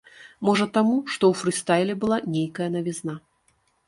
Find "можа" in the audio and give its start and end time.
0.47-0.65